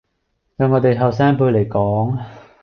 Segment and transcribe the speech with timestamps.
[0.57, 2.17] 對我哋後生一輩嚟講